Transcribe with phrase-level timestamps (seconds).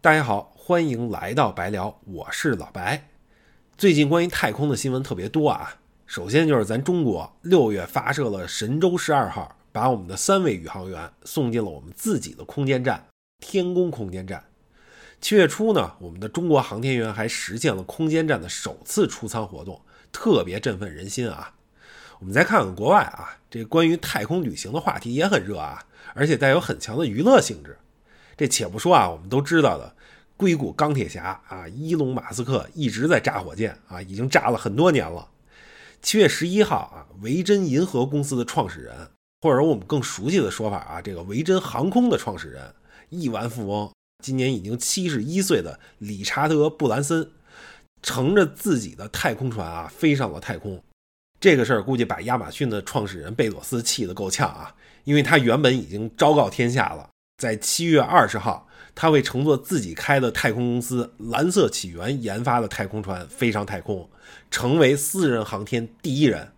[0.00, 3.08] 大家好，欢迎来到白聊，我是老白。
[3.76, 5.74] 最近关于太空的新闻特别多啊。
[6.06, 13.08] 首先就是咱中国六月发射了神舟十二号，把我们的三位宇航员送进了我们自己的空间站——
[13.44, 14.44] 天宫空间站。
[15.20, 21.54] 七月初呢，我们的中国航天员还实现了空间站的首次出舱活动，特别振奋人心啊。
[22.20, 25.84] 我们再看看国外啊，这关于太空旅行的话题也很热啊，
[26.14, 27.76] 而且带有很强的娱乐性质。
[28.38, 29.92] 这且不说啊，我们都知道的
[30.36, 35.28] 硅谷钢铁侠啊，伊隆马斯克一直在炸火箭啊，已经炸了很多年了。
[36.00, 42.72] 七月十一号啊，维珍银河公司的创始人，或者我们更熟悉的说法啊，这个维珍航空的创始人，
[43.08, 43.90] 亿万富翁，
[44.24, 47.28] 今年已经七十一岁的理查德·布兰森，
[48.00, 50.80] 乘着自己的太空船啊，飞上了太空。
[51.40, 57.10] 这个事儿估计把亚马逊的创始人贝佐斯气得够呛啊，因为他原本已经昭告天下了。
[57.38, 58.66] 在七月二十号，
[58.96, 64.10] 他会乘坐自己开的太空公司蓝色起源研发的太空船飞上太空，
[64.50, 66.50] 成为私人航天第一人。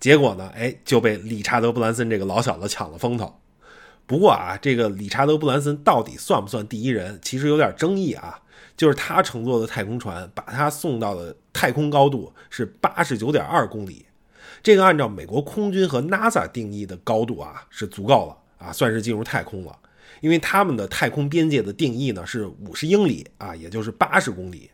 [0.00, 3.38] 结果呢，哎，就被理查德·布兰森这个老小子抢了风头。
[4.06, 8.40] 不过啊，这个理查德·布兰森到底算不算第一人，其实有点争议啊。
[8.74, 14.06] 就是他乘坐的太空船把他送到的太空高度是八十九点二公里，
[14.62, 19.78] 这个按照美国空军和 NASA 定义的高度啊，是足够了啊，算是进入太空了。
[20.22, 24.70] 因为他们的太空边界的定义呢是五十英里啊，也就是八十公里。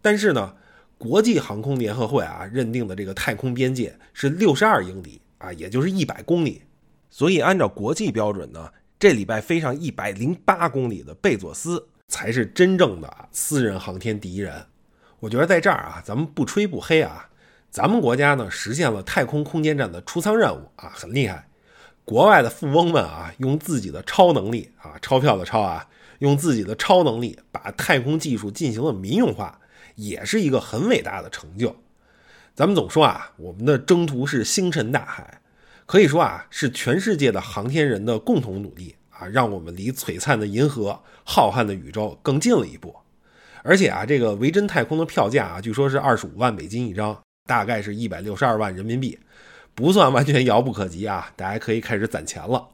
[0.00, 0.52] 但是呢，
[0.98, 6.62] 国际航空联合会啊认定的这个太空边界是六十二英里啊，也就是一百公里。
[7.08, 14.66] 所以按照国际标准呢，这礼拜飞上一百零八公里的贝佐斯才是真正的私人航天第一人。
[15.20, 17.30] 我觉得在这儿啊，咱们不吹不黑啊，
[17.70, 21.46] 咱们国家呢实现了太空空间站的出舱任务啊，很厉害。
[22.04, 25.86] 国外的富翁们啊，用自己的超能力啊，钞票的钞啊，
[26.18, 29.60] 用自己的超能力把太空技术进行了民用化，
[29.94, 31.76] 也是一个很伟大的成就。
[32.54, 35.40] 咱们总说啊，我们的征途是星辰大海，
[35.86, 42.94] 可以说啊，是全世界的航天人的共同努力啊，让我们离璀璨的银河、浩瀚的宇宙更近了一步。
[43.62, 49.16] 而且啊，这个维珍太空的票价啊，据说是二十五万美金一张，大概是一百六十二万人民币。
[49.74, 52.68] 不算完全遥不可及啊， 大家可以开始攒钱了。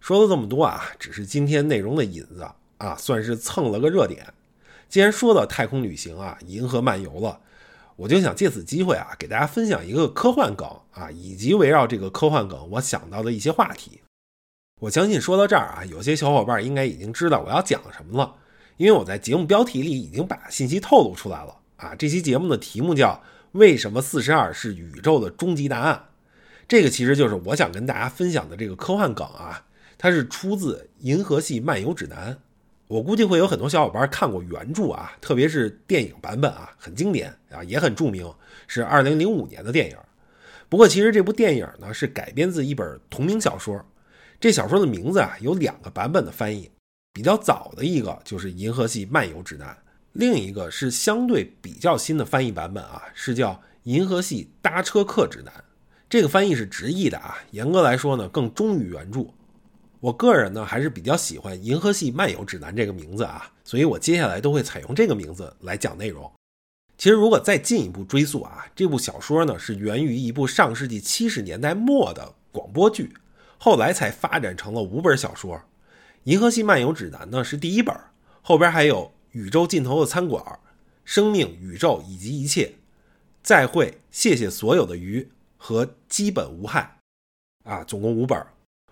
[0.00, 2.46] 说了这么多啊，只是今天内容的引子
[2.78, 4.34] 啊，算是蹭了个热点。
[4.88, 7.40] 既然说到太空旅行啊、银河漫游了，
[7.96, 14.00] 我就想借此机会啊，给大家分享一个科幻梗啊，以及围绕这个科幻梗我想到的一些话题。
[14.80, 18.34] 我相信说到这儿啊，有些小伙伴应该已经知道我要讲什么了，
[18.76, 21.94] 因为我在节目标题里已经把信息透露出来了啊。
[21.94, 26.06] 这期节目的题目叫“为什么四十二是宇宙的终极答案”。
[26.72, 29.62] 这个其实就是我想跟大家分享的这个科幻梗啊，
[29.98, 32.32] 它是出自《银河系漫游指南》。
[32.88, 38.26] 我估计会有很多小伙伴看过原著啊，特别是电影版本啊，很经典啊，也很著名，
[38.66, 39.96] 是二零零五年的电影。
[40.70, 43.84] 不过其实这部电影呢是改编自一本同名小说，
[44.40, 46.70] 这小说的名字啊有两个版本的翻译，
[47.12, 49.68] 比较早的一个就是《银河系漫游指南》，
[50.12, 53.50] 另一个是相对比较新的翻译版本啊，是叫
[53.82, 55.52] 《银河系搭车客指南》。
[56.12, 59.24] 这个翻译是直译的啊，严格来说呢，更忠于原著。
[59.98, 66.30] 我个人呢还是比较喜欢《银河系漫游指南》这个名字啊，所以我接下来都会采用这个名字来讲内容。
[66.98, 73.14] 其实如果再进一步追溯啊，这部小说呢是源于一部上世纪七十年代末的广播剧，
[73.56, 75.56] 后来才发展成了五本小说。
[76.24, 77.96] 《银河系漫游指南》呢是第一本，
[78.42, 80.44] 后边还有《宇宙尽头的餐馆》、
[81.06, 82.66] 《生命、宇宙以及一切》、
[83.42, 85.22] 《再会，谢谢所有的鱼》。
[85.64, 86.98] 和基本无害，
[87.62, 88.36] 啊，总共五本。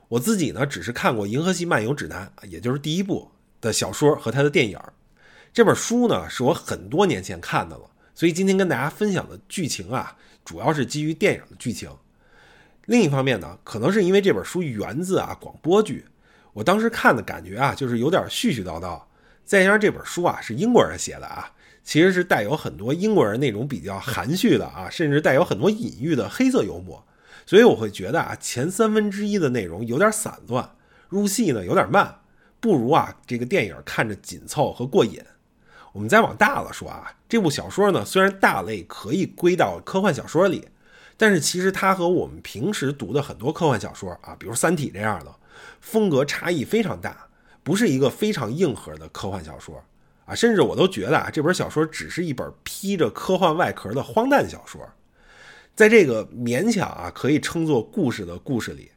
[0.06, 3.28] 我自己呢，只是看过《银河系漫游指南》，也就是第一部
[3.60, 4.78] 的小说和它的电影。
[5.52, 11.90] 这本书呢，是我很多年前看的了，所以今天跟大家分享的剧情啊，主要是基于电影的剧情。
[12.86, 16.06] 另一方面呢，可能是因为这本书源自啊广播剧，
[16.52, 19.02] 我当时看的感觉啊，就是有点絮絮叨叨。
[19.44, 21.52] 再加上这本书啊是英国人写的啊。
[21.82, 27.04] 其实是带有很多英国人那种比较含蓄的啊，甚至带有很多隐喻的黑色幽默，
[27.46, 30.76] 所以我会觉得啊，前三分之一的内容有点散乱，
[31.08, 32.20] 入戏呢有点慢，
[32.60, 35.20] 不如啊这个电影看着紧凑和过瘾。
[35.92, 40.68] 我们再往大了说啊，这部小说呢虽然大类可以归到科幻小说里，
[41.16, 45.34] 但是其实它和我们平时读的很多科幻小说啊，比如《三体》这样的，
[45.80, 47.26] 风格差异非常大，
[47.64, 49.82] 不是一个非常硬核的科幻小说。
[50.30, 54.80] 啊，甚至我都觉得啊，这本小说只是一本披着科幻外壳的荒诞小说。
[55.74, 58.92] 在这个勉强啊可以称作故事的故事里，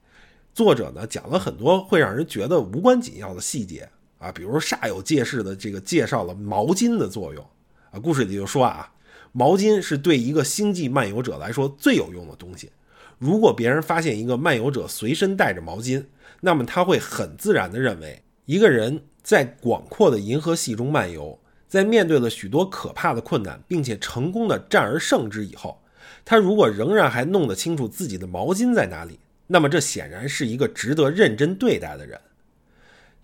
[0.53, 3.89] 作者呢讲了很多会让人觉得无关紧要的细节
[4.19, 7.44] 啊，比如煞有介事的这个介绍了毛巾的作用
[7.89, 8.00] 啊。
[8.00, 8.91] 故事里就说啊，
[9.31, 12.71] 毛巾是对一个星际漫游者来说最有用的东西。
[13.18, 16.06] 如果别人发现一个漫游者随身带着毛巾，
[16.41, 21.39] 那么他会很自然地认为，一个人在广阔的银河系中漫游，
[21.69, 25.81] 在面对了许多可怕的困难，并且成功的战而胜之以后，
[26.25, 29.17] 他如果仍然还弄得清楚自己的毛巾在哪里，
[29.47, 32.19] 那么这显然是一个值得认真对待的人。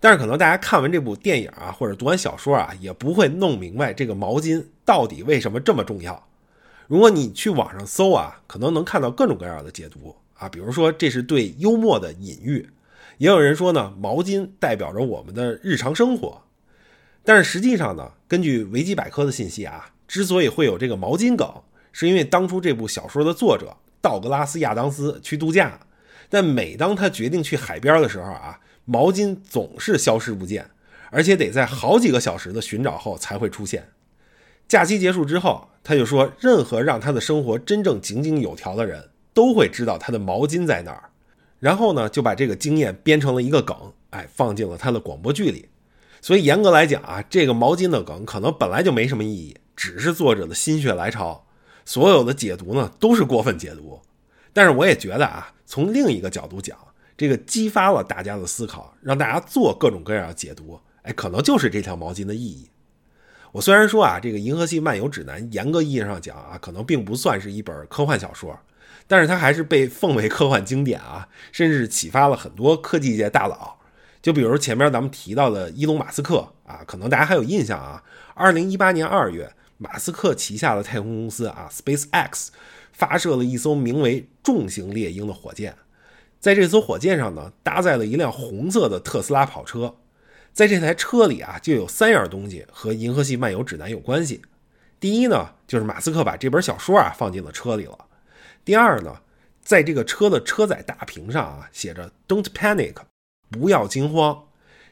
[0.00, 6.26] 但是可能大家看完这部电影啊，或者读完小说啊，也不会弄明白这个毛巾到底为什么这么重要。
[6.86, 12.66] 如果你去网上搜啊，可能能看到各种各样的解读啊，比如说这是对幽默的隐喻，
[13.20, 16.40] 也有人说呢，毛巾代表着我们的日常生活。
[17.22, 21.46] 但是实际上呢，根据维基百科的信息啊，之所以会有这个毛巾梗，
[21.92, 25.78] 是因为当初这部小说的作者道格拉斯·亚当斯去度假，
[26.30, 30.70] 但每当他决定去海边的时候啊，毛巾总是消失不见，
[31.10, 33.86] 而且得在好几个小时的寻找后才会出现。
[34.66, 41.09] 假期结束之后，他就说，任何让他的生活真正井井有条的人都会知道他的毛巾在哪儿。
[41.60, 43.76] 然后呢，就把这个经验编成了一个梗，
[44.10, 45.68] 哎，放进了他的广播剧里。
[46.20, 51.46] 所以严格来讲啊，这个毛巾的梗可能本来就没什么意义，只是作者的心血来潮。
[51.84, 54.00] 所有的解读呢，都是过分解读。
[54.52, 56.76] 但是我也觉得啊，从另一个角度讲，
[57.16, 62.68] 这个激发了大家的思考，让大家做各种各样的解读，哎，可能就是这条毛巾的意义。
[63.52, 68.56] 我虽然说啊，这个《银河系漫游指南》严格意义上讲啊，可能并不算是一本科幻小说，
[69.10, 73.76] 但是它还是被奉为科幻经典啊， 甚至启发了很多科技界大佬。
[74.22, 78.04] 就比如前面咱们提到的伊隆马斯克啊，可能大家还有印象啊。
[78.34, 82.50] 二零一八年二月，马斯克旗下的太空公司啊，SpaceX
[82.92, 85.74] 发射了一艘名为“重型猎鹰”的火箭，
[86.38, 89.96] 在这艘火箭上呢，搭载了一辆红色的特斯拉跑车。
[90.52, 94.42] 在这台车里啊，就有三样东西和《银河系漫游指南》有关系。
[95.00, 97.98] 第一呢，就是马斯克把这本小说啊放进了车里了。
[98.70, 99.12] 第二呢，
[99.60, 102.94] 在这个车的车载大屏上啊写着 “Don't panic”，
[103.50, 104.44] 不要惊慌。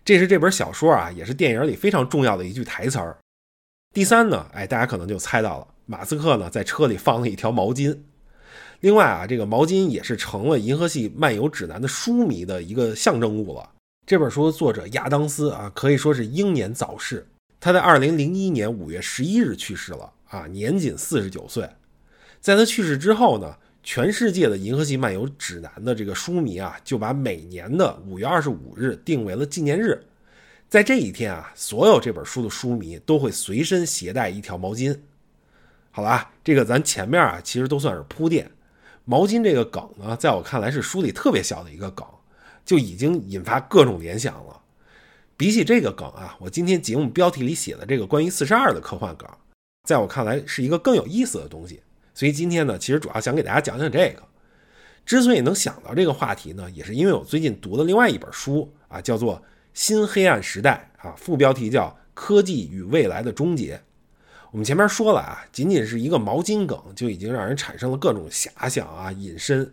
[0.05, 3.17] 这是这本小说啊，也是电影里非常重要的一句台词儿。
[3.95, 7.97] 第三呢，哎，大家可能就猜到了，马斯克呢在车里放了一条毛巾。
[8.81, 13.71] 另外啊，这个毛巾也是成了《银河系漫游指南》的书迷的一个象征物了。
[14.09, 17.25] 这本书的作者亚当斯啊，可以说是英年早逝。
[17.61, 21.71] 他在二零零一年五月十一日去世了啊，年仅四十九岁。
[22.41, 23.53] 在他去世之后呢，
[23.91, 29.99] 全世界的《银河系漫游指南》的这个书迷啊，就把每年的五月二十五日定为了纪念日。
[30.69, 34.95] 在这一天啊，所有这本书的书迷都会随身携带一条毛巾。
[35.91, 38.51] 好了，这个咱前面啊，其实都算是铺垫。
[39.07, 42.07] 毛巾这个梗呢，在我看来是书里特别小的一个梗。
[42.67, 44.61] 就已经引发各种联想了。
[45.35, 49.27] 比起这个梗啊，我今天节目标题里写的这个关于四十二的科幻梗，
[49.89, 51.81] 在我看来是一个更有意思的东西。
[52.19, 54.25] 所以今天呢，其实主要想给大家讲讲这个。
[55.07, 59.37] 之所以能想到这个话题呢，也是因为我最近读的另外一本书啊，叫做
[59.73, 63.77] 《新黑暗时代》啊，副标题叫《科技与未来的终结》。
[64.51, 69.73] 我们前面说了啊，仅仅是一个毛巾梗，就已经让人产生了各种遐想啊、引申，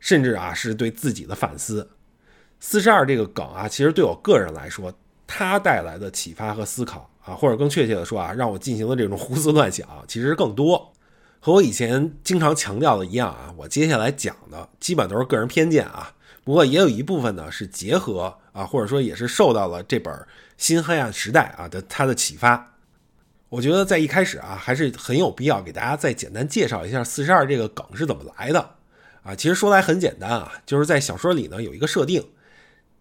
[0.00, 1.88] 甚至啊是对自己的反思。
[2.58, 4.92] 四十二这个梗啊，其实对我个人来说，
[5.24, 10.92] 它带来的启发和思考啊，或者更确切的说啊，让我进行的这种胡思乱想，其实更多。
[11.40, 20.12] 和我以前经常强调的一样啊，我接下来讲的基本都是个人偏见啊，不过也有一部分呢是结合啊，或者说也是受到了这本
[20.56, 22.74] 《新黑暗时代》啊的它的启发。
[23.48, 28.74] 我觉得在一开始啊，还是很有必要给大家再简单介绍一下四十二这个梗是怎么来的
[29.22, 29.36] 啊。
[29.36, 32.24] 其实说来很简单啊，就是在小说里呢有一个设定。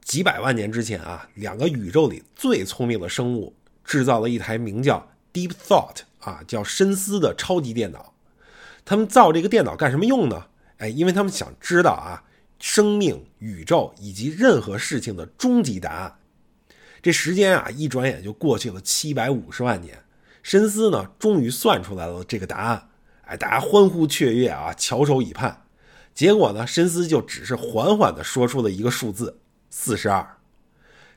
[0.03, 8.13] 几百万年之前啊，两个宇宙里最聪明的生物制造了一台名叫 Deep Thought 啊，叫深思的超级电脑。
[8.85, 10.45] 他们造这个电脑干什么用呢？
[10.77, 12.23] 哎，因为他们想知道啊，
[12.59, 16.15] 生命、宇宙以及任何事情的终极答案。
[17.01, 20.03] 这时间啊，一转眼就过去了七百五十万年。
[20.43, 22.89] 深思呢，终于算出来了这个答案。
[23.25, 25.63] 哎，大家欢呼雀跃啊，翘首以盼。
[26.13, 29.39] 结果呢，深思就只是缓缓地说出了一个数字。
[29.71, 30.37] 四十二，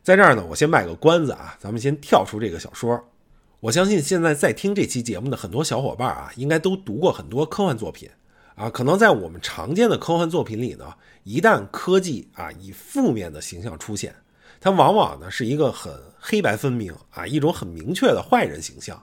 [0.02, 3.08] 在这儿呢，我先卖个关子啊，咱们先跳出这个小说。
[3.60, 8.08] 我相信现在在听这期节目的很多小伙伴啊，应该都读过很多科幻作品
[8.54, 8.70] 啊。
[8.70, 14.14] 可能在我们常见的科幻作品里呢，一旦科技啊以负面的形象出现，
[14.60, 19.02] 它往往呢是一个很黑白分明啊，一种很明确的坏人形象。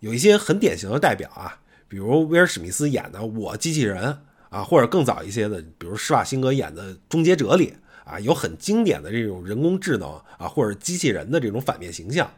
[0.00, 4.04] 有一些很典型的代表啊，比如威尔史密斯演的《我机器人》
[4.48, 7.74] 啊，或者更早一些的，比如施瓦辛格演的《终结者》里。
[8.04, 12.28] 啊，有很经典的这种人工智能啊，或者机器人的这种反面形象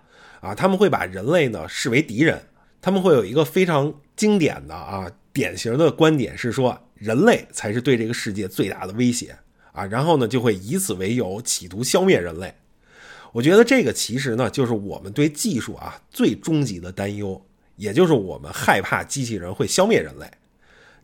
[0.45, 2.41] 啊，他们会把人类呢视为敌人，
[2.83, 9.35] 他们会有一个非常经典的啊典型的观点是说，人类才是对这个世界最大的威胁
[9.73, 12.55] 啊，然后呢就会以此为由企图消灭人类。
[13.33, 17.45] 我觉得这个其实呢就是我们对技术啊最终极的担忧，
[17.77, 20.31] 也就是我们害怕机器人会消灭人类。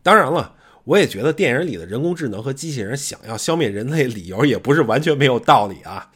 [0.02, 0.56] 当然了。
[0.84, 6.10] 我也觉得电影里的人工智能和机器人想要消灭人类，理由也不是完全没有道理啊。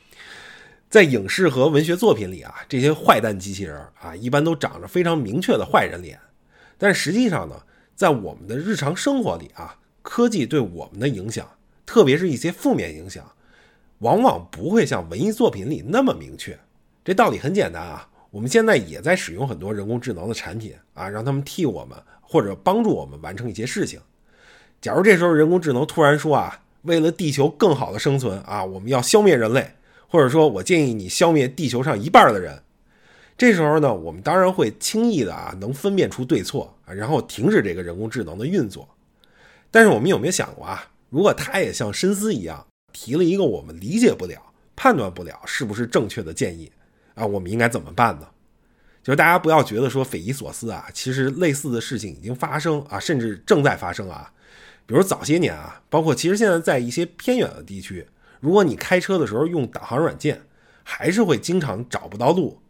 [0.94, 6.16] 在影视和文学作品里啊，这些坏蛋机器人啊，一般都长着非常明确的坏人脸。
[6.78, 7.60] 但实际上呢，
[7.96, 11.50] 在我们的日常生活里啊，科技对我们的影响，
[11.84, 13.28] 特别是一些负面影响，
[13.98, 16.56] 往往不会像文艺作品里那么明确。
[17.04, 23.98] 这道理很简单啊，我们现在也在使用很多人工智能的产品啊，让他们替我们或者帮助我们完成一些事情。
[24.80, 29.74] 假如这时候人工智能突然说啊，为了地球更好的生存啊，我们要消灭人类，
[30.14, 32.62] 或者说我建议你消灭地球上一半的人，
[33.36, 38.88] 这时候呢，我们当然会轻易的啊，能分辨出对错啊，然后停止这个人工智能的运作。
[39.72, 44.40] 但是我们有没有想过啊，如果它也像深思一样提了一个我们理解不了、
[44.76, 46.70] 判断不了是不是正确的建议
[47.16, 48.28] 啊，我们应该怎么办呢？
[49.02, 54.32] 就是大家不要觉得说匪夷所思啊，其实类似的事情已经发生啊，甚至正在发生啊。
[54.86, 58.06] 比如早些年啊，包括其实现在在一些偏远的地区，
[58.44, 60.42] 如果你开车的时候用导航软件，
[60.82, 62.60] 还是会经常找不到路，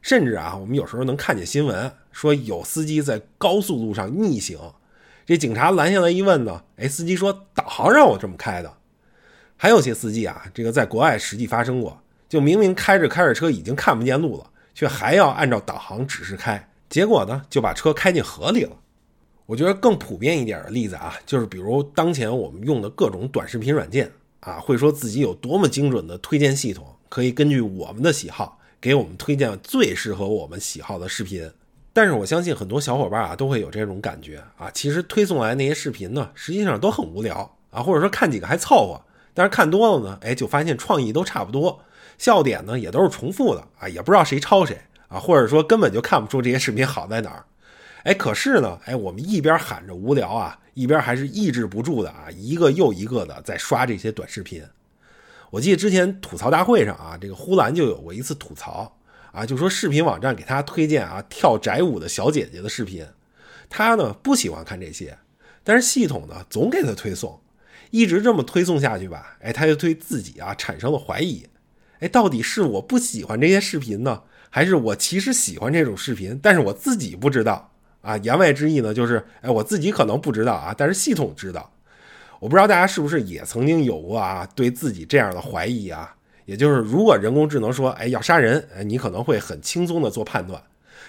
[0.00, 4.56] 甚至啊，我们有时候能看见新闻说有司机在高速路上逆行，
[5.26, 8.76] 这警察拦下来一问呢，哎，司机说导航让我这么开的。
[9.56, 18.76] 还有些司机啊，这个在国外实际发生过，就明明开着开着车已经看不见路了，却还要按照导航指示开，结果呢就把车开进河里了。
[19.46, 24.12] 我觉得更普遍一点的例子啊，就是比如当前我们用的各种短视频软件
[24.44, 31.50] 啊，会说自己有多么精准的推荐系统，可以根据我们的喜好给我们推荐最适合我们喜好的视频。
[31.92, 39.00] 但是我相信很多小伙伴啊都会有这种感觉啊，其实推送来那些视频呢，实际上都很无聊啊，或者说看几个还凑合，
[39.32, 41.80] 但是看多了呢，哎，就发现创意都差不多，
[42.18, 44.76] 笑点呢也都是重复的啊，也不知道谁抄谁
[45.08, 47.44] 啊，或者说根本就看不出这些视频好在哪儿。
[48.04, 54.62] 哎，可是呢，哎，我们一边喊着无聊啊，一边还是抑制不住的啊，一个又一个的在刷这些短视频。
[55.50, 58.94] 我记得之前吐槽大会上啊，这个呼兰就有过一次吐槽
[59.32, 63.06] 啊，就说视频网站给他推荐啊跳宅舞的小姐姐的视频，
[63.70, 65.16] 他呢不喜欢看这些，
[65.62, 67.40] 但是系统呢总给他推送，
[67.90, 71.46] 一直这么推送下去吧，哎，他就对自己啊产生了怀疑，
[72.00, 77.70] 哎，到底是我不喜欢这些视频呢，还是我其实喜欢这种视频，但是我自己不知道？
[78.04, 81.68] 啊，言外之意呢，就是，哎，我自己可能不知道啊，但是系统知道。
[82.38, 86.14] 我不知道大家是不是也曾经有过啊，对自己这样的怀疑啊。
[86.44, 90.62] 也就是，如果人工智能说，哎，要杀人，哎，你可能会很轻松的做判断。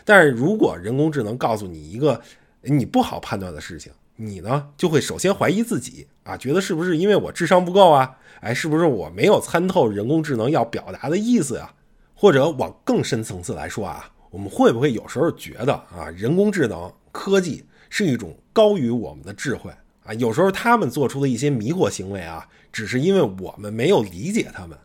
[0.05, 2.21] 但是如果人工智能告诉你一个
[2.61, 8.15] 你不好判断的事情，你呢就会首先怀疑自己啊，觉得是不是因为我智商不够啊？
[8.39, 11.73] 哎，是不是我没有参透人工智能要表达的意思啊？
[12.13, 14.09] 或者往更深层次来说啊？
[14.35, 19.71] 我们会不会有时候觉得啊，人工智能科技是一种高于我们的智慧
[20.03, 20.13] 啊？
[20.15, 24.77] 有时候他们做出的一些迷惑行为啊，只是因为我们没有理解他们。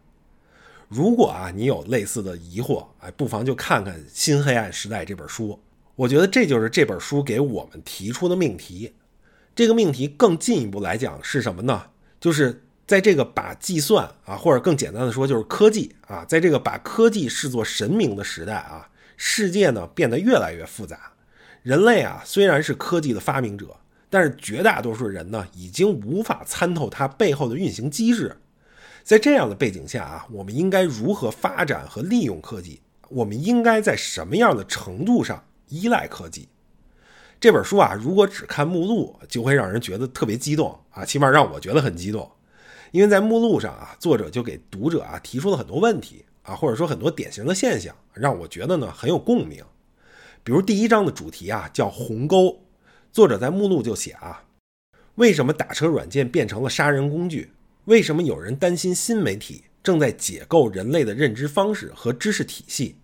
[0.88, 5.58] 如果啊，你有类似的疑惑，哎，不妨就看看《新黑暗时代》这本书。
[5.96, 8.94] 我觉得这就是这本书给我们提出的命题。
[9.56, 11.86] 这个命题更进一步来讲是什么呢？
[12.20, 18.86] 就是在这个把计算啊，或者更简单的说，就是科技啊，在这个把科技视作神明的时代啊。
[19.22, 21.12] 世界呢变得越来越复杂，
[21.62, 23.76] 人类啊虽然是科技的发明者，
[24.08, 28.34] 但是绝大多数人呢已经无法参透它背后的运行机制。
[29.04, 32.80] 在这样的背景下啊，我们应该如何发展和利用科技？
[33.10, 36.48] 我们应该在什么样的程度上依赖科技？
[37.38, 42.30] 这本书啊，如果只看目录，就会让人觉得特别激动啊，起码让我觉得很激动，
[42.90, 46.24] 因为在目录上啊，作者就给读者啊提出了很多问题。
[46.50, 49.64] 啊，或者说很多典型的现象，让我觉得呢很有共鸣。
[50.42, 52.60] 比如第一章的主题啊叫鸿沟，
[53.12, 54.42] 作者在目录就写啊，
[55.14, 57.52] 为什么打车软件变成了杀人工具？
[57.84, 62.96] 为什么有人担心新媒体正在解构人类的认知方式和知识体系？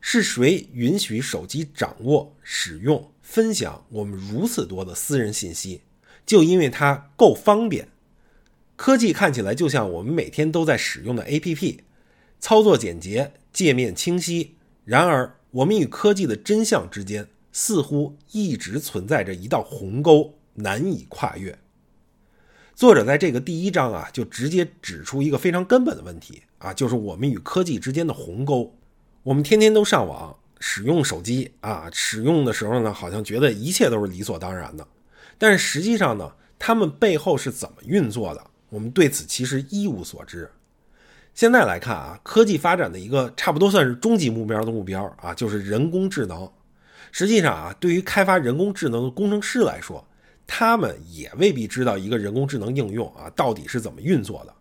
[0.00, 5.82] 是谁允许手机掌握、使用、分享我们如此多的私人信息？
[6.24, 7.88] 就因为它够方便。
[8.74, 11.80] 科技看起来就像我们每天都在使用的 APP。
[12.38, 14.56] 操作简洁，界面清晰。
[14.84, 21.58] 然而，我们与科技的真相之间似乎一直存在着一道鸿沟，难以跨越。
[22.74, 28.76] 作者在这个第一章啊，就直接指出一个非常根本的问题啊，就是我们与科技之间的鸿沟。
[29.22, 34.86] 我们天天都上网，使用手机啊，使用的时候呢，好像觉得一切都是理所当然的。
[35.38, 40.50] 但是实际上呢，他们背后是怎么运作的，我们对此其实一无所知。
[41.36, 46.50] 现在来看啊，科技发展的一个差不多算是终极目标的目标啊，就是人工智能。
[47.12, 50.02] 实际上啊，对于开发人工智能的工程师来说，
[50.46, 54.54] 他们也未必知道一个人工智能应用啊到底是怎么运作的，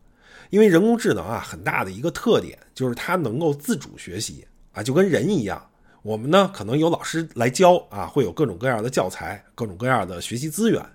[0.50, 5.66] 因为人工智能啊很大的一个特点就是它能够自主学习啊，就跟人一样。
[6.02, 10.86] 我们呢可能有老师来教啊，会有各种各样的教材、各种各样的学习资源，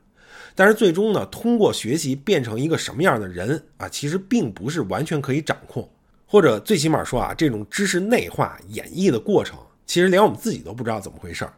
[0.61, 5.89] 但是最终呢，通过学习变成一个什么样的人啊，其实并不是完全可以掌控，
[6.27, 11.55] 或者最起码说啊，这种知识内化演绎的过程，其实连我们自己都不知道怎么回事儿。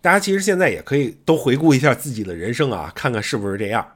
[0.00, 3.86] 大家其实现在也可以都回顾一下自己的人生啊，看看是不是这样。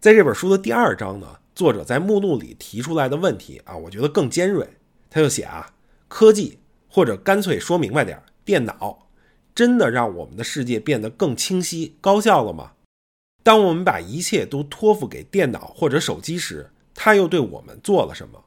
[0.00, 4.68] 在这本书的第二章呢，作者在目录里提出来的问题啊，我觉得更尖锐。
[5.08, 5.72] 他就写啊，
[6.08, 6.58] 科技
[6.88, 9.06] 或者干脆说明白点，电脑
[9.54, 12.72] 真的让我们的世界变得更清晰、高效了吗？
[13.44, 18.42] 当我们把一切都托付给电脑或者手机时，它又对我们做了什么？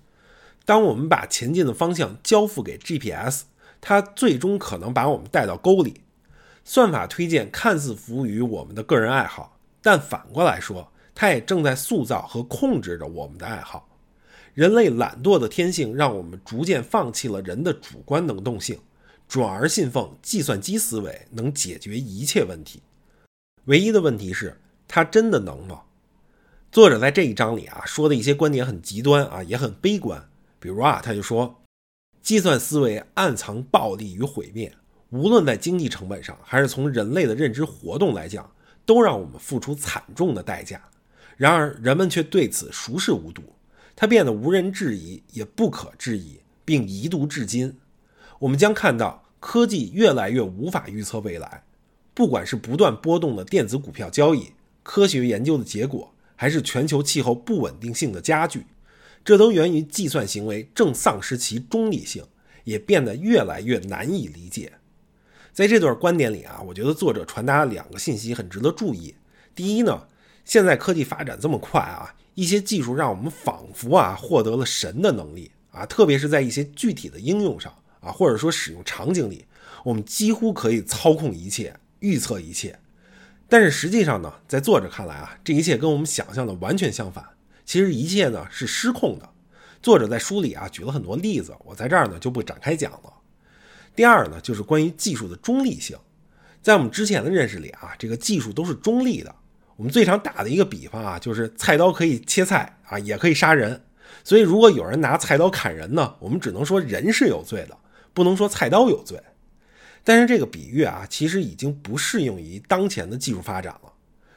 [0.65, 3.43] 当我们把前进的方向交付给 GPS，
[3.79, 6.01] 它最终可能把我们带到沟里。
[6.65, 13.87] 算法推荐看似服务于我们的个人爱好，但反过来说，它也正在塑造和控制着我们的爱好。
[14.55, 18.79] 人类懒惰的天性让我们逐渐放弃了人的主观能动性，
[19.27, 22.81] 转而信奉计算机思维能解决一切问题。
[23.65, 25.81] 唯一的问题是，它真的能吗？
[26.71, 30.29] 作者在这一章里啊说的一些观点很极端啊，也很悲观。
[30.59, 31.61] 比如啊，他就说，
[32.21, 34.73] 计算思维暗藏暴力与毁灭。
[35.09, 38.51] 无论在经济成本上，还是从人类的认知活动来讲，
[38.85, 40.81] 都让我们付出惨重的代价。
[41.37, 43.43] 然而，人们却对此熟视无睹，
[43.95, 47.77] 它变得无人质疑，也不可质疑，并遗毒至今。
[48.39, 51.63] 我们将看到科技越来越无法预测未来，
[52.13, 54.51] 不管是不断波动的电子股票交易、
[54.87, 58.65] 科学研究的结果，还是全球气候不稳定性的加剧，
[59.25, 62.23] 这都源于计算行为正丧失其中立性，
[62.63, 64.71] 也变得越来越难以理解。
[65.51, 69.13] 在这段观点里啊，我觉得作者传达了两个信息很值得注意。
[69.53, 70.07] 第一呢，
[70.45, 79.43] 现在科技发展这么快啊，一些技术让我们仿佛啊获得了神的能力啊，特别是在一些具体的应用上啊，或者说使用场景里，
[79.83, 82.79] 我们几乎可以操控一切、预测一切。
[83.49, 87.23] 但是实际上呢，在作者看来啊，这一切跟我们想象的完全相反。
[87.65, 89.29] 其实一切呢是失控的。
[89.81, 93.13] 作者在书里啊举了很多例子，我在这儿呢就不展开讲了。
[93.95, 95.97] 第二呢，就是关于技术的中立性。
[96.61, 99.33] 在我们之前的认识里啊，这个技术都是中立的。
[99.75, 103.81] 我们最常打的一个比方啊，就是菜刀可以切菜啊，也可以杀人。
[104.23, 107.77] 所以，如果有人拿菜刀砍人呢，我们只能说人是有罪的，
[108.13, 109.21] 不能说菜刀有罪。
[110.07, 113.91] 但是这个比喻啊，其实已经不适用于当前的技术发展了。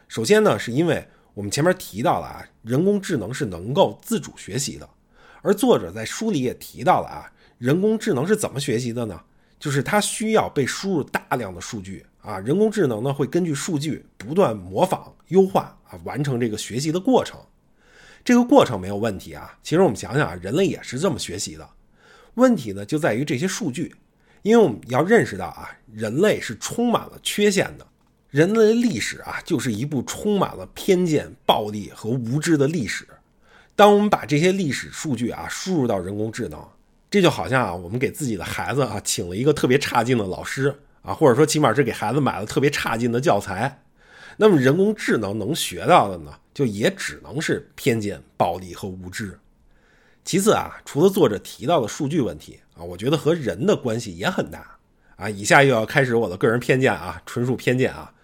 [0.09, 4.91] 首先呢，是因为我们前面提到了啊，人工智能是能够自主学习的，
[5.43, 9.21] 而作者在书里也提到了啊，人工智能是怎么学习的呢？
[9.61, 17.39] 就是它需要被输入大量的数据啊，人工智能呢会根据数据不断模仿、优化啊，完成这个学习的过程。
[18.25, 19.57] 这个过程没有问题啊。
[19.63, 21.71] 其实我们想想啊，人类也是这么学习的。
[22.35, 23.95] 问题呢就在于这些数据，
[24.43, 27.87] 因为我们要认识到啊，人类是充满了缺陷的。
[28.29, 33.07] 人类历史啊，就是一部充满了偏见、暴力和无知的历史。
[33.75, 36.63] 当我们把这些历史数据啊输入到人工智能。
[37.11, 40.73] 这就好像啊，我们给自己的孩子啊请了一个特别差劲的老师
[41.03, 43.83] 啊，或者说起码是给孩子买了特别差劲的教材。
[44.37, 49.37] 那么人工智能能学到的呢，就也只能是偏见、暴力和无知。
[50.25, 54.79] 其次啊，除了作者提到的数据问题啊，我觉得和人的关系也很大
[55.17, 55.29] 啊。
[55.29, 58.15] 以下又要开始我的个人偏见啊，纯属偏见啊。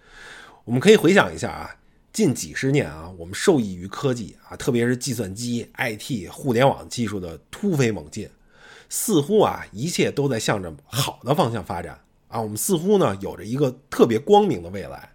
[0.65, 1.75] 我们可以回想一下啊，
[2.11, 8.27] 近几十年啊，我们受益于科技啊，特别是计算机、IT、互联网技术的突飞猛进。
[8.89, 12.39] 似乎啊，一切都在向着好的方向发展啊！
[12.39, 15.11] 我们似乎呢，有着一个特别光明的未来，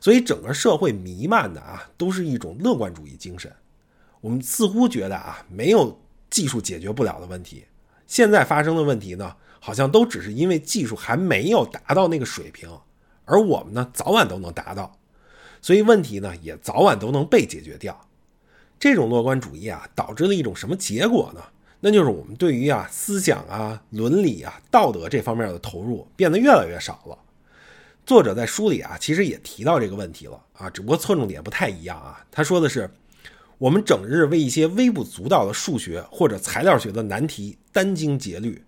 [0.00, 3.52] 所以整个社会弥漫的啊，都是一种乐观主义精神。
[4.20, 7.64] 我们似乎觉得啊，没有技术解决不了的问题。
[8.10, 12.68] 现在发生的问题呢，好像都只是因为技术还没有达到那个水平，
[13.24, 14.98] 而我们呢，早晚都能达到，
[15.62, 18.08] 所以问题呢，也早晚都能被解决掉。
[18.80, 21.40] 这种乐观主义啊，导致了一种什么结果呢？
[21.78, 27.16] 那就是我们对于啊思想啊伦理啊道德这方面的投入变得越来越少了。
[28.04, 32.26] 作者在书里啊其实也提到这个问题了啊，只不过侧重点不太一样啊。
[32.28, 32.90] 他说的是，
[33.60, 38.64] 我们整日为一些微不足道的数学或者材料学的难题殚精竭虑，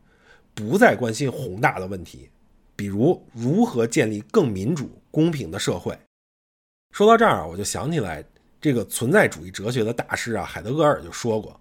[0.52, 2.28] 不再关心宏大的问题，
[2.76, 5.98] 比如如何建立更民主、公平的社会。
[6.90, 8.22] 说到这儿啊，我就想起来
[8.61, 11.59] 这个存在主义哲学的大师啊，海德格尔就说过：“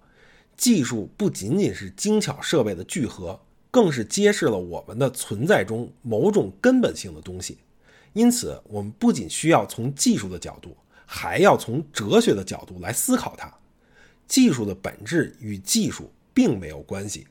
[0.54, 3.40] 技术不仅仅是精巧设备的聚合，
[3.70, 7.56] 更是揭示了我们的存在中某种根本性的东西。
[8.12, 10.76] 因此，我们不仅需要从技术的角度。”
[11.14, 13.52] 还要从哲学的角度来思考它，
[14.26, 17.26] 技术的本质与技术并没有关系。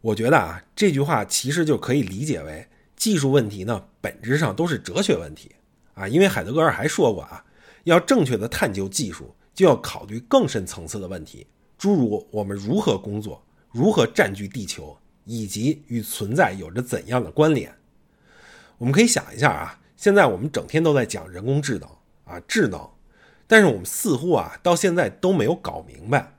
[0.00, 5.54] 我觉得啊，这句话其实就可以理解为，技术问题呢本质上都是哲学问题
[5.92, 6.08] 啊。
[6.08, 7.44] 因为海德格尔还说过啊，
[7.84, 17.70] 要正确的探究技术，就要考虑更深层次的问题，诸如我们如何工作，如何占据地球，以及与存在有着怎样的关联。
[18.78, 21.86] 我们可以想一下啊，现在我们整天都在讲人工智能
[22.24, 22.88] 啊，智能。
[23.54, 26.34] 但是我们似乎啊，到现在都没有搞明白，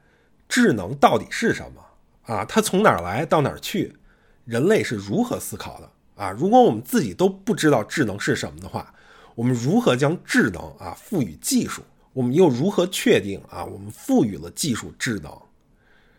[0.49, 1.82] 智能到底是什么
[2.23, 2.43] 啊？
[2.43, 3.95] 它从哪儿来到哪儿去？
[4.43, 5.89] 人类是如何思考的
[6.21, 6.32] 啊？
[6.32, 8.93] 如果我们自己都不知道智能是什么的话，
[9.34, 11.82] 我们如何将智能啊赋予技术？
[12.12, 15.32] 我们又如何确定啊我们赋予了技术智能？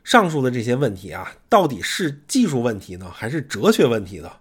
[0.02, 4.32] 上述的这些问题啊，到底是技术问题呢，还是哲学问题呢？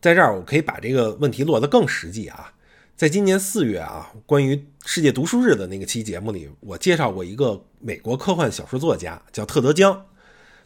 [0.00, 2.52] 在这儿，我可以把这个问题落得更实际啊。
[3.00, 10.04] 在今年四月啊，关于世界读书日的那个期节目里，我介绍过一个美国科幻小说作家，叫特德·江。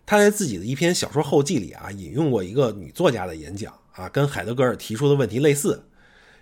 [0.04, 5.84] 他在自己的一篇小说后记里啊，引用过一个女作家的演讲啊，跟海德格尔提出的问题类似。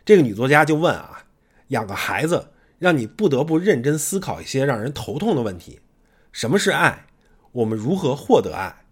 [0.03, 1.27] 这个女作家就问啊，
[1.69, 5.81] 养个孩子让你不得不认真思考一些让人头痛的问题：
[6.33, 7.05] 什么是爱？
[7.53, 8.87] 我们如何获得爱？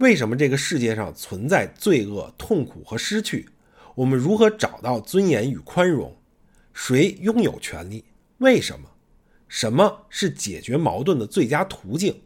[0.00, 3.48] 为什么这个世界上存在罪恶、痛苦和失去？
[3.94, 6.14] 我们如何找到尊严与宽容？
[6.72, 8.04] 谁拥有权利？
[8.38, 8.88] 为什么？
[9.48, 12.22] 什么是解决矛盾的最佳途径？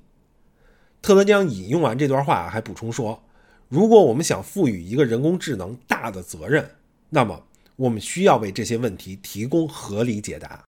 [1.03, 3.23] 特德·江引用完这段话，还补充说
[3.69, 6.69] ：“如果我们想赋予一个人工智能大的责任，
[7.11, 10.65] 那么我们需要为这些问题提供合理解答。”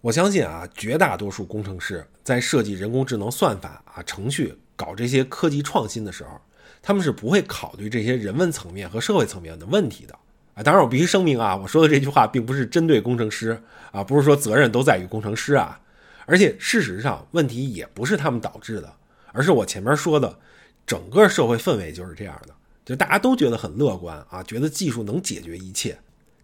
[0.00, 6.40] 我相信啊，绝大多数工程师在设计人工智能算法啊、程序、搞这些科技创新的时候，
[6.80, 10.18] 他们是不会考虑这些人文层面和社会层面的问题的。
[10.54, 13.58] 啊，当然我必须声明啊，我说的这句话并不是针对工程师
[13.90, 15.80] 啊，不是说责任都在于工程师啊，
[16.26, 18.92] 而且事实上问题也不是他们导致的，
[19.32, 20.38] 而是我前面说的，
[20.86, 25.96] 整个社会氛围就是这样的，就大家都觉得很乐观啊，觉得技术能解决一切。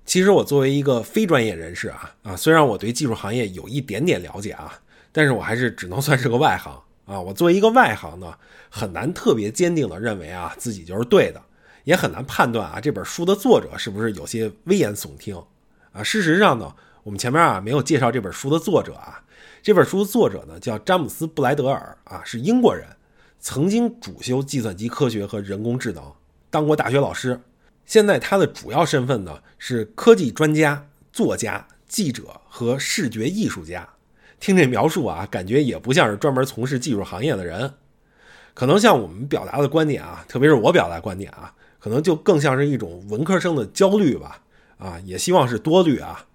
[0.07, 4.73] 其实我作为一个非专业人士啊啊，虽然我对技术行业有一点点了解啊，
[5.13, 6.73] 但是我还是只能算是个外行
[7.05, 7.21] 啊。
[7.21, 8.35] 我作为一个外行呢，
[8.71, 11.43] 很难特别坚定的认为啊自己就是对的。
[11.89, 15.35] 也很难判断啊，这本书的作者是不是有些危言耸听
[15.91, 16.03] 啊？
[16.03, 16.71] 事实上呢，
[17.03, 19.25] 我们前面啊没有介绍这本书的作者啊。
[19.63, 22.87] 这本书的作者呢叫詹姆斯·布莱德尔啊，是英国人，
[23.41, 26.13] 曾经主修计算机科学和人工智能，
[26.51, 27.41] 当过大学老师。
[27.87, 33.89] 现在他的主要身份呢是科技专家、作家、记者和视觉艺术家。
[34.39, 37.73] 听这描述啊，感觉也不像是专门从事技术行业的人。
[38.53, 41.55] 可能像我们表达的观点啊，特别是我表达观点啊。
[41.79, 44.43] 可能就更像是一种文科生的焦虑吧，
[44.79, 46.27] 啊，也希望是多虑啊。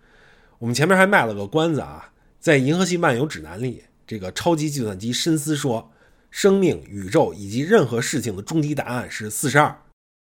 [0.59, 5.91] 我们前面还卖了个关子啊，在《银河系漫游指南》里，这个超级计算机深思说，
[6.31, 9.75] 生命、宇宙以及任何事情的终极答案是四十二。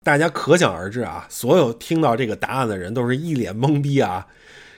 [0.05, 4.27] 大家可想而知啊，所有听到这个答案的人都是一脸懵逼啊。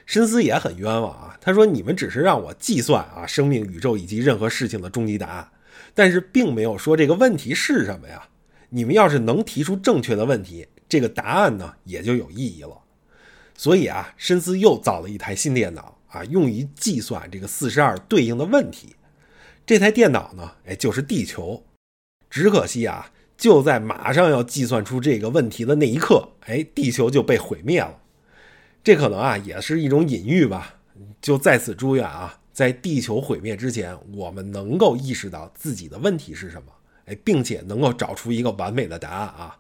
[0.06, 5.48] 深思也很冤枉啊，他说：“你们只是让我计算啊，生命、宇宙以及任何事情的终极答案，
[5.94, 8.28] 但是并没有说这个问题是什么呀。”
[8.70, 12.78] 你们要是能提出正确的问题，这个答案呢也就有意义了。
[13.56, 18.96] 所以啊，深思又造了一台新电脑啊，用于计算这个四十二对应的问题。
[19.66, 21.64] 这台电脑呢，哎，就是地球。
[22.30, 28.00] 只可惜啊，就在马上要计算出这个问题的那一刻，哎，地球就被毁灭了。
[28.84, 30.76] 这可能啊，也是一种隐喻吧。
[31.22, 36.72] 就在此祝愿啊，在地球毁灭之前，我们能够意识到自己的问题是什么。
[37.10, 39.58] 哎，并且能够找出一个完美的答案啊！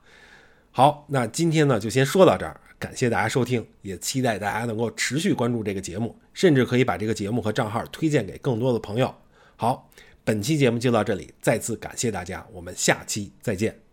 [0.72, 9.14] 好，那今天呢就先说到这儿，感谢大家收听，也期待大家能够持续关注这个节目，甚至可以把这个节目和账号推荐给更多的朋友。
[9.56, 9.90] 好，
[10.24, 13.89] 本期节目就到这里，再次感谢大家，我们下期再见。